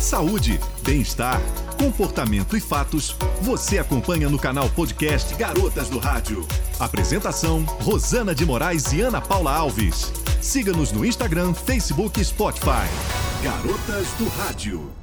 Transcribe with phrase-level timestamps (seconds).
[0.00, 1.40] Saúde, bem-estar,
[1.76, 6.46] comportamento e fatos, você acompanha no canal podcast Garotas do Rádio.
[6.78, 10.12] Apresentação: Rosana de Moraes e Ana Paula Alves.
[10.40, 12.86] Siga-nos no Instagram, Facebook e Spotify.
[13.42, 14.97] Garotas do Rádio.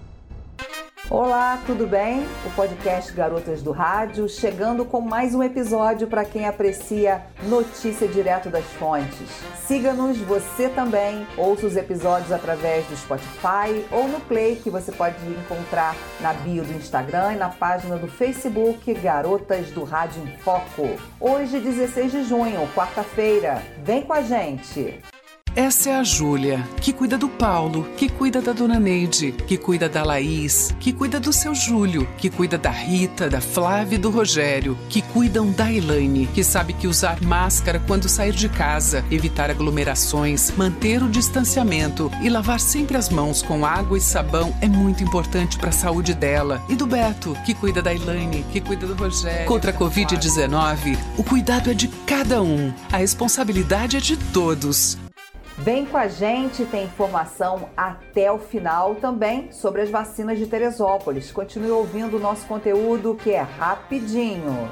[1.07, 2.25] Olá, tudo bem?
[2.43, 8.49] O podcast Garotas do Rádio chegando com mais um episódio para quem aprecia notícia direto
[8.49, 9.29] das fontes.
[9.67, 15.17] Siga-nos você também, ouça os episódios através do Spotify ou no Play que você pode
[15.27, 20.89] encontrar na bio do Instagram e na página do Facebook Garotas do Rádio em Foco.
[21.19, 23.61] Hoje, 16 de junho, quarta-feira.
[23.83, 24.99] Vem com a gente!
[25.55, 29.87] Essa é a Júlia, que cuida do Paulo, que cuida da dona Neide, que cuida
[29.87, 34.09] da Laís, que cuida do seu Júlio, que cuida da Rita, da Flávia e do
[34.09, 39.49] Rogério, que cuidam da Elaine, que sabe que usar máscara quando sair de casa, evitar
[39.49, 45.05] aglomerações, manter o distanciamento e lavar sempre as mãos com água e sabão é muito
[45.05, 46.61] importante para a saúde dela.
[46.67, 49.47] E do Beto, que cuida da Elaine, que cuida do Rogério.
[49.47, 55.04] Contra a Covid-19, o cuidado é de cada um, a responsabilidade é de todos.
[55.57, 61.31] Vem com a gente, tem informação até o final também sobre as vacinas de Teresópolis.
[61.31, 64.69] Continue ouvindo o nosso conteúdo que é rapidinho.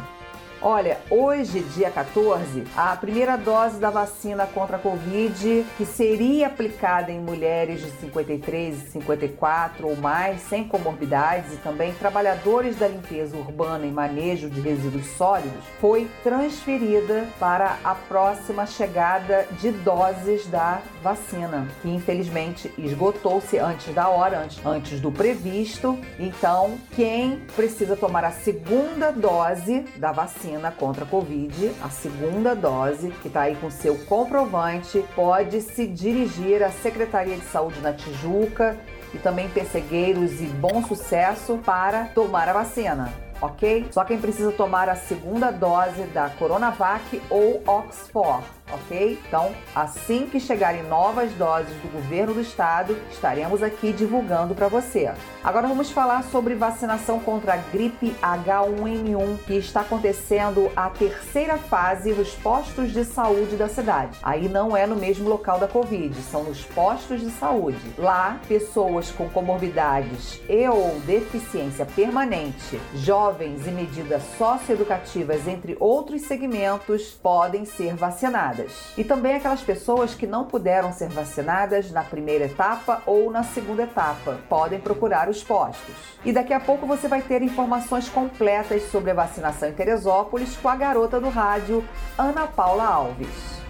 [0.66, 7.12] Olha, hoje, dia 14, a primeira dose da vacina contra a Covid, que seria aplicada
[7.12, 13.36] em mulheres de 53 e 54 ou mais, sem comorbidades, e também trabalhadores da limpeza
[13.36, 20.82] urbana e manejo de resíduos sólidos, foi transferida para a próxima chegada de doses da
[21.02, 26.00] vacina, que infelizmente esgotou-se antes da hora, antes, antes do previsto.
[26.18, 32.56] Então, quem precisa tomar a segunda dose da vacina, vacina contra a Covid, a segunda
[32.56, 37.94] dose, que está aí com seu comprovante, pode se dirigir à Secretaria de Saúde na
[37.94, 38.78] Tijuca
[39.14, 43.88] e também Pessegueiros e Bom Sucesso para tomar a vacina ok?
[43.92, 49.20] Só quem precisa tomar a segunda dose da Coronavac ou Oxford ok?
[49.28, 55.12] Então, assim que chegarem novas doses do governo do estado, estaremos aqui divulgando para você.
[55.44, 62.14] Agora vamos falar sobre vacinação contra a gripe H1N1, que está acontecendo a terceira fase
[62.14, 64.18] nos postos de saúde da cidade.
[64.24, 67.80] Aí não é no mesmo local da Covid, são nos postos de saúde.
[67.98, 77.12] Lá, pessoas com comorbidades e ou deficiência permanente, jovens e medidas socioeducativas, entre outros segmentos,
[77.22, 78.63] podem ser vacinadas
[78.98, 83.84] E também aquelas pessoas que não puderam ser vacinadas na primeira etapa ou na segunda
[83.84, 84.40] etapa.
[84.50, 85.96] Podem procurar os postos.
[86.26, 90.70] E daqui a pouco você vai ter informações completas sobre a vacinação em Teresópolis com
[90.70, 91.84] a garota do rádio,
[92.18, 93.63] Ana Paula Alves.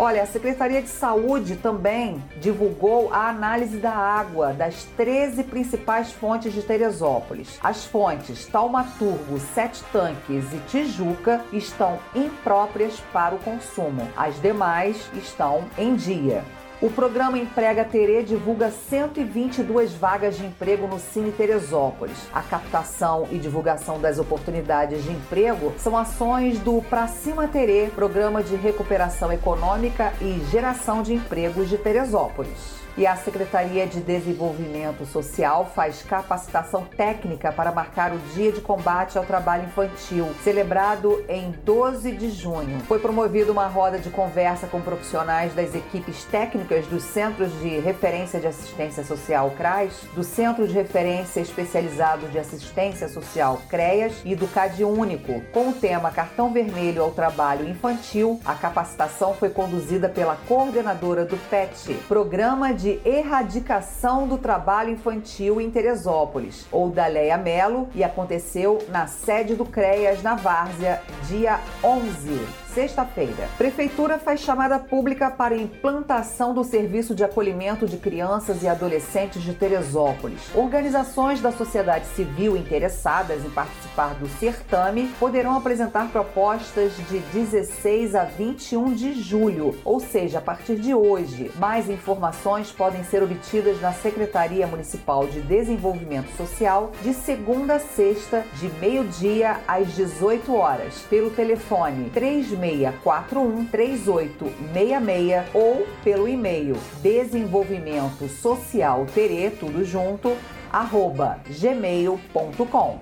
[0.00, 6.52] Olha, a Secretaria de Saúde também divulgou a análise da água das 13 principais fontes
[6.52, 7.58] de Teresópolis.
[7.60, 14.08] As fontes Taumaturgo, Sete Tanques e Tijuca estão impróprias para o consumo.
[14.16, 16.44] As demais estão em dia.
[16.80, 22.16] O programa Emprega Terê divulga 122 vagas de emprego no Cine Teresópolis.
[22.32, 28.44] A captação e divulgação das oportunidades de emprego são ações do Pra Cima Terê, programa
[28.44, 35.70] de recuperação econômica e geração de empregos de Teresópolis e a Secretaria de Desenvolvimento Social
[35.72, 42.10] faz capacitação técnica para marcar o Dia de Combate ao Trabalho Infantil, celebrado em 12
[42.10, 42.80] de junho.
[42.88, 48.40] Foi promovida uma roda de conversa com profissionais das equipes técnicas dos Centros de Referência
[48.40, 54.48] de Assistência Social CRAS, do Centro de Referência Especializado de Assistência Social CREAS e do
[54.48, 55.40] CAD Único.
[55.52, 61.36] Com o tema Cartão Vermelho ao Trabalho Infantil, a capacitação foi conduzida pela coordenadora do
[61.48, 68.02] PET, Programa de de erradicação do trabalho infantil em Teresópolis, ou da Leia Melo, e
[68.02, 73.48] aconteceu na sede do CREAS na Várzea, dia 11 sexta-feira.
[73.56, 79.52] Prefeitura faz chamada pública para implantação do serviço de acolhimento de crianças e adolescentes de
[79.52, 80.54] Teresópolis.
[80.54, 88.24] Organizações da sociedade civil interessadas em participar do certame poderão apresentar propostas de 16 a
[88.24, 91.50] 21 de julho, ou seja, a partir de hoje.
[91.56, 98.44] Mais informações podem ser obtidas na Secretaria Municipal de Desenvolvimento Social de segunda a sexta,
[98.54, 109.04] de meio-dia às 18 horas, pelo telefone 36 3641 3866 ou pelo e-mail desenvolvimento social
[109.12, 110.36] tere, tudo junto,
[110.70, 113.00] arroba gmail.com.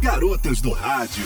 [0.00, 1.24] Garotas do Rádio.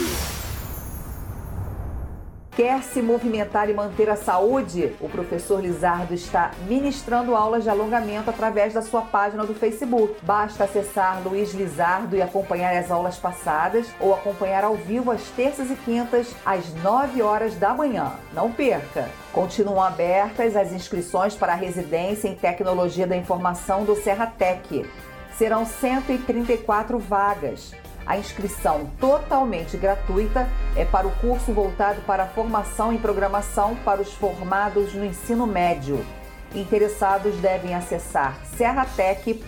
[2.54, 4.94] Quer se movimentar e manter a saúde?
[5.00, 10.16] O professor Lizardo está ministrando aulas de alongamento através da sua página do Facebook.
[10.22, 15.70] Basta acessar Luiz Lizardo e acompanhar as aulas passadas ou acompanhar ao vivo às terças
[15.70, 18.12] e quintas às 9 horas da manhã.
[18.34, 19.08] Não perca!
[19.32, 24.84] Continuam abertas as inscrições para a residência em Tecnologia da Informação do Serra Tech.
[25.38, 27.72] Serão 134 vagas.
[28.12, 34.02] A inscrição totalmente gratuita é para o curso voltado para a formação em programação para
[34.02, 36.04] os formados no ensino médio.
[36.54, 39.40] Interessados devem acessar serratec.org.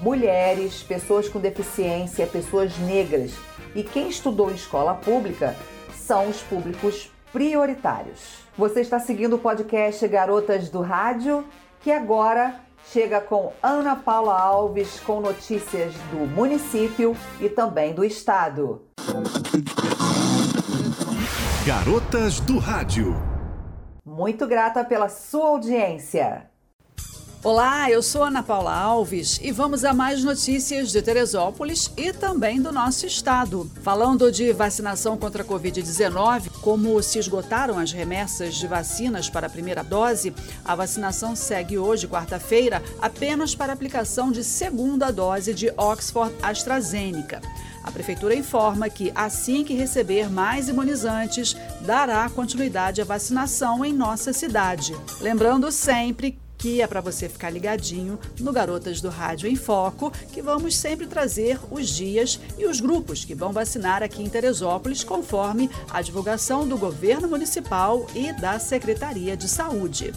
[0.00, 3.32] Mulheres, pessoas com deficiência, pessoas negras
[3.72, 5.54] e quem estudou em escola pública
[5.94, 8.40] são os públicos prioritários.
[8.56, 11.44] Você está seguindo o podcast Garotas do Rádio,
[11.82, 18.82] que agora chega com Ana Paula Alves com notícias do município e também do estado.
[21.66, 23.14] Garotas do Rádio.
[24.04, 26.48] Muito grata pela sua audiência.
[27.44, 32.60] Olá, eu sou Ana Paula Alves e vamos a mais notícias de Teresópolis e também
[32.60, 33.70] do nosso estado.
[33.80, 39.50] Falando de vacinação contra a Covid-19, como se esgotaram as remessas de vacinas para a
[39.50, 46.34] primeira dose, a vacinação segue hoje, quarta-feira, apenas para aplicação de segunda dose de Oxford
[46.42, 47.40] AstraZeneca.
[47.84, 54.32] A Prefeitura informa que, assim que receber mais imunizantes, dará continuidade à vacinação em nossa
[54.32, 54.94] cidade.
[55.20, 60.42] Lembrando sempre que é para você ficar ligadinho no Garotas do Rádio em Foco, que
[60.42, 65.70] vamos sempre trazer os dias e os grupos que vão vacinar aqui em Teresópolis, conforme
[65.88, 70.12] a divulgação do governo municipal e da Secretaria de Saúde.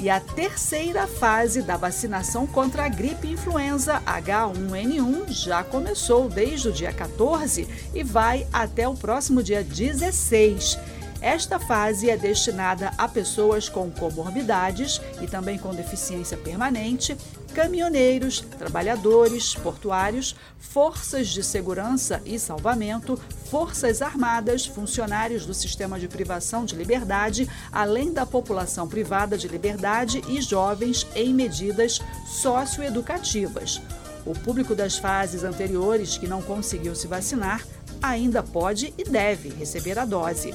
[0.00, 6.72] E a terceira fase da vacinação contra a gripe influenza H1N1 já começou desde o
[6.72, 10.78] dia 14 e vai até o próximo dia 16.
[11.20, 17.16] Esta fase é destinada a pessoas com comorbidades e também com deficiência permanente,
[17.52, 23.18] caminhoneiros, trabalhadores portuários, forças de segurança e salvamento,
[23.50, 30.22] forças armadas, funcionários do sistema de privação de liberdade, além da população privada de liberdade
[30.28, 33.82] e jovens em medidas socioeducativas.
[34.24, 37.66] O público das fases anteriores que não conseguiu se vacinar
[38.00, 40.54] ainda pode e deve receber a dose.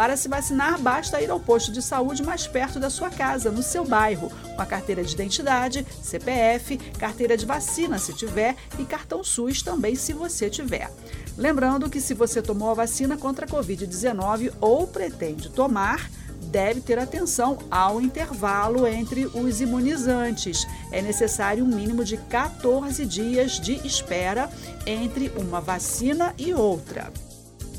[0.00, 3.62] Para se vacinar, basta ir ao posto de saúde mais perto da sua casa, no
[3.62, 9.22] seu bairro, com a carteira de identidade, CPF, carteira de vacina se tiver e cartão
[9.22, 10.90] SUS também se você tiver.
[11.36, 16.10] Lembrando que se você tomou a vacina contra a Covid-19 ou pretende tomar,
[16.44, 20.66] deve ter atenção ao intervalo entre os imunizantes.
[20.90, 24.48] É necessário um mínimo de 14 dias de espera
[24.86, 27.12] entre uma vacina e outra.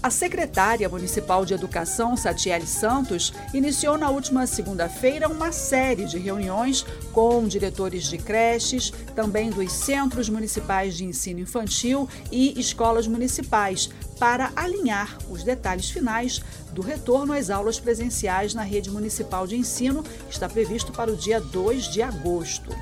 [0.04, 6.84] A secretária municipal de Educação, Satiele Santos, iniciou na última segunda-feira uma série de reuniões
[7.14, 14.52] com diretores de creches, também dos centros municipais de ensino infantil e escolas municipais, para
[14.56, 16.42] alinhar os detalhes finais
[16.72, 21.16] do retorno às aulas presenciais na rede municipal de ensino, que está previsto para o
[21.16, 22.76] dia 2 de agosto.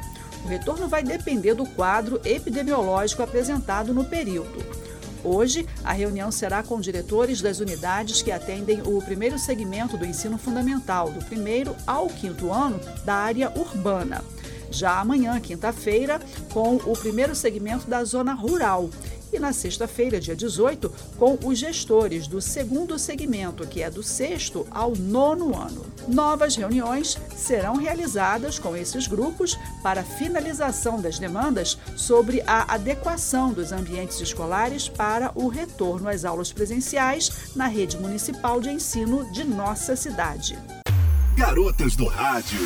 [0.46, 4.79] O retorno vai depender do quadro epidemiológico apresentado no período.
[5.24, 10.38] Hoje, a reunião será com diretores das unidades que atendem o primeiro segmento do ensino
[10.38, 14.24] fundamental, do primeiro ao quinto ano, da área urbana.
[14.72, 16.22] Já amanhã, quinta-feira,
[16.54, 18.90] com o primeiro segmento da zona rural
[19.32, 24.66] e na sexta-feira, dia 18, com os gestores do segundo segmento, que é do sexto
[24.72, 25.86] ao nono ano.
[26.08, 33.72] Novas reuniões serão realizadas com esses grupos para finalização das demandas sobre a adequação dos
[33.72, 39.96] ambientes escolares para o retorno às aulas presenciais na rede municipal de ensino de nossa
[39.96, 40.58] cidade.
[41.36, 42.60] Garotas do Rádio.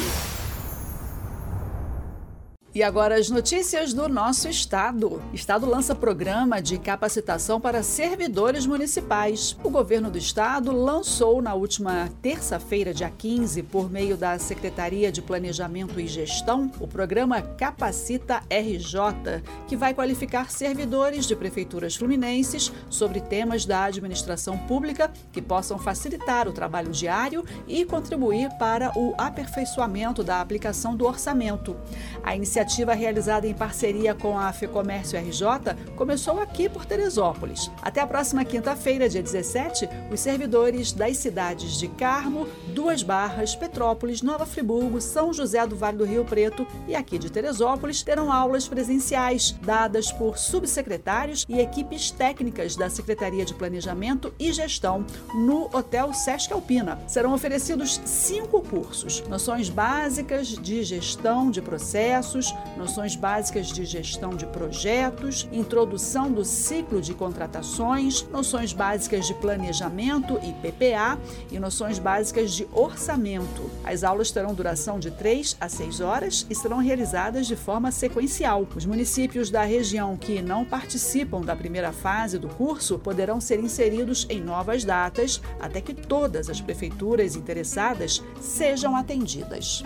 [2.75, 5.21] E agora as notícias do nosso estado.
[5.31, 9.55] Estado lança programa de capacitação para servidores municipais.
[9.63, 15.21] O governo do estado lançou na última terça-feira, dia 15, por meio da Secretaria de
[15.21, 23.21] Planejamento e Gestão, o programa Capacita RJ, que vai qualificar servidores de prefeituras fluminenses sobre
[23.21, 30.23] temas da administração pública que possam facilitar o trabalho diário e contribuir para o aperfeiçoamento
[30.23, 31.77] da aplicação do orçamento.
[32.23, 37.69] A iniciativa iniciativa realizada em parceria com a FEComércio RJ começou aqui por Teresópolis.
[37.81, 44.21] Até a próxima quinta-feira, dia 17, os servidores das cidades de Carmo, Duas Barras, Petrópolis,
[44.21, 48.65] Nova Friburgo, São José do Vale do Rio Preto e aqui de Teresópolis terão aulas
[48.65, 55.05] presenciais dadas por subsecretários e equipes técnicas da Secretaria de Planejamento e Gestão
[55.35, 56.97] no Hotel Sesc Alpina.
[57.07, 64.45] Serão oferecidos cinco cursos: noções básicas de gestão de processos, noções básicas de gestão de
[64.45, 71.17] projetos, introdução do ciclo de contratações, noções básicas de planejamento e PPA
[71.51, 73.69] e noções básicas de orçamento.
[73.83, 78.67] As aulas terão duração de 3 a 6 horas e serão realizadas de forma sequencial.
[78.75, 84.25] Os municípios da região que não participam da primeira fase do curso poderão ser inseridos
[84.29, 89.83] em novas datas até que todas as prefeituras interessadas sejam atendidas.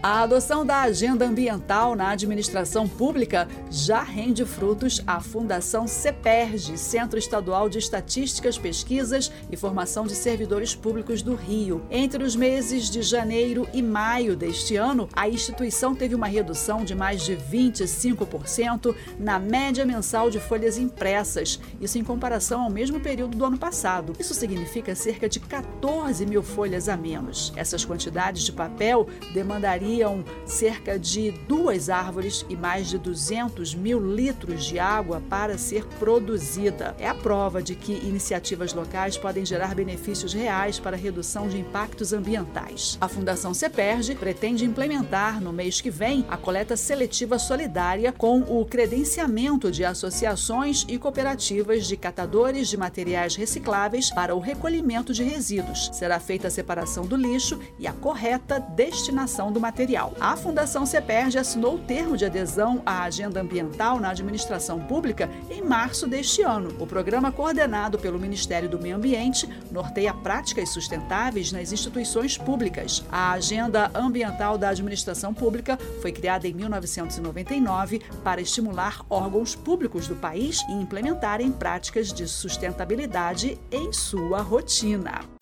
[0.00, 7.18] A adoção da agenda ambiental na administração pública já rende frutos à Fundação CEPERG, Centro
[7.18, 11.82] Estadual de Estatísticas, Pesquisas e Formação de Servidores Públicos do Rio.
[11.90, 16.94] Entre os meses de janeiro e maio deste ano, a instituição teve uma redução de
[16.94, 23.36] mais de 25% na média mensal de folhas impressas, isso em comparação ao mesmo período
[23.36, 24.12] do ano passado.
[24.16, 27.52] Isso significa cerca de 14 mil folhas a menos.
[27.56, 33.98] Essas quantidades de papel demandariam teriam cerca de duas árvores e mais de 200 mil
[33.98, 36.94] litros de água para ser produzida.
[36.98, 41.58] É a prova de que iniciativas locais podem gerar benefícios reais para a redução de
[41.58, 42.98] impactos ambientais.
[43.00, 48.66] A Fundação CEPERG pretende implementar no mês que vem a coleta seletiva solidária com o
[48.66, 55.88] credenciamento de associações e cooperativas de catadores de materiais recicláveis para o recolhimento de resíduos.
[55.94, 59.77] Será feita a separação do lixo e a correta destinação do material
[60.20, 65.62] A Fundação CEPERD assinou o termo de adesão à Agenda Ambiental na Administração Pública em
[65.62, 66.74] março deste ano.
[66.80, 73.04] O programa, coordenado pelo Ministério do Meio Ambiente, norteia práticas sustentáveis nas instituições públicas.
[73.08, 80.16] A Agenda Ambiental da Administração Pública foi criada em 1999 para estimular órgãos públicos do
[80.16, 85.37] país e implementarem práticas de sustentabilidade em sua rotina.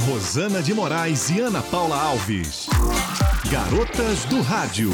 [0.00, 2.66] Rosana de Moraes e Ana Paula Alves.
[3.50, 4.90] Garotas do Rádio.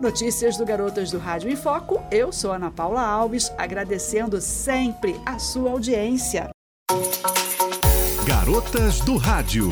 [0.00, 2.00] Notícias do Garotas do Rádio em Foco.
[2.10, 6.50] Eu sou Ana Paula Alves, agradecendo sempre a sua audiência.
[8.24, 9.68] Garotas do Rádio.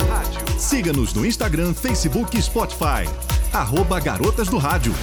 [0.57, 3.07] Siga-nos no Instagram, Facebook e Spotify.
[3.53, 4.93] Arroba Garotas do Rádio.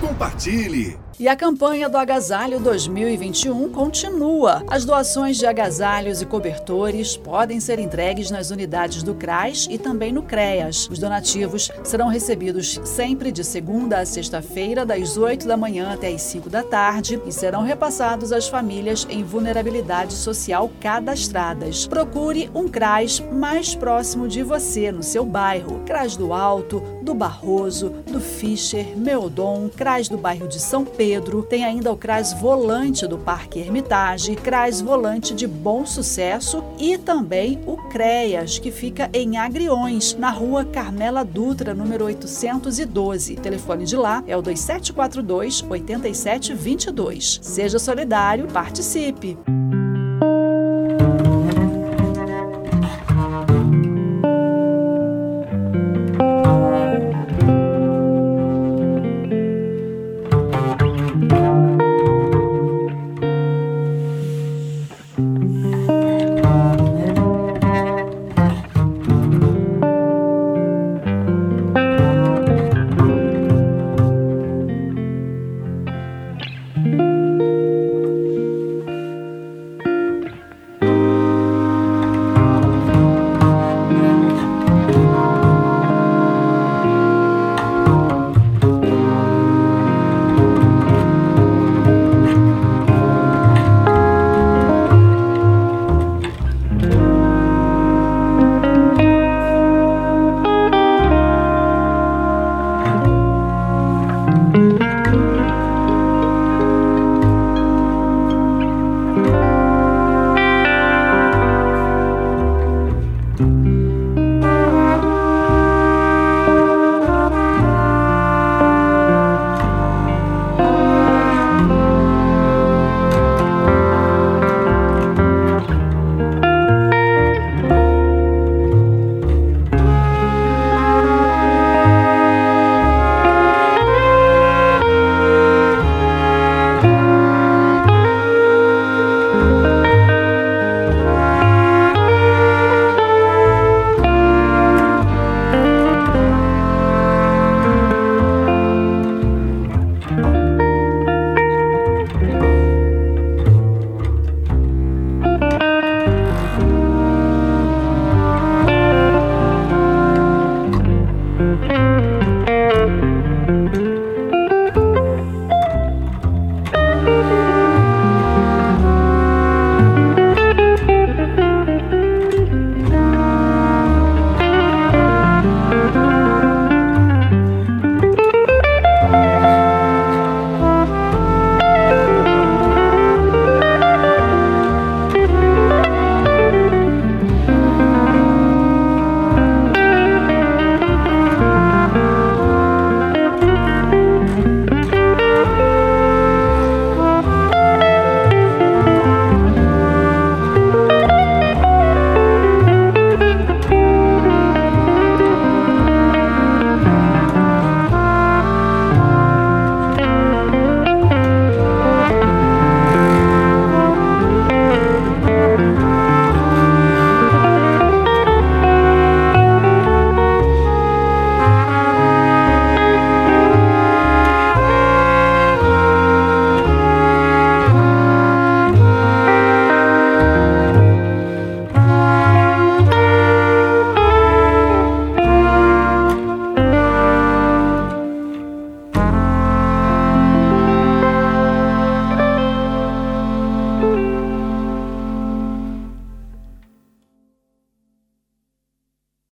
[0.00, 1.05] Compartilhe.
[1.18, 4.62] E a campanha do Agasalho 2021 continua.
[4.68, 10.12] As doações de agasalhos e cobertores podem ser entregues nas unidades do CRAS e também
[10.12, 10.86] no CREAS.
[10.90, 16.20] Os donativos serão recebidos sempre de segunda a sexta-feira, das 8 da manhã até as
[16.20, 21.86] 5 da tarde, e serão repassados às famílias em vulnerabilidade social cadastradas.
[21.86, 25.82] Procure um CRAS mais próximo de você, no seu bairro.
[25.86, 31.64] CRAS do Alto, do Barroso, do Fischer, Meodon, CRAS do bairro de São Pedro tem
[31.64, 37.76] ainda o CRAS Volante do Parque Hermitage, CRAS Volante de Bom Sucesso e também o
[37.76, 43.34] CREAS, que fica em Agriões, na rua Carmela Dutra, número 812.
[43.34, 47.38] O telefone de lá é o 2742 8722.
[47.40, 49.38] Seja solidário, participe!